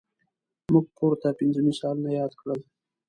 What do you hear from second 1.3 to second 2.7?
پنځه مثالونه یاد کړل.